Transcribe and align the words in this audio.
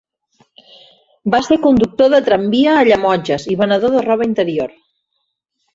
Va 1.35 1.41
ser 1.49 1.59
conductor 1.67 2.11
de 2.15 2.23
tramvia 2.31 2.73
a 2.79 2.89
Llemotges 2.91 3.49
i 3.55 3.61
venedor 3.65 3.97
de 3.99 4.05
roba 4.11 4.31
interior. 4.33 4.77